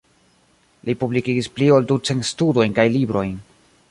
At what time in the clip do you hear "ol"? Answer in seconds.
1.75-1.85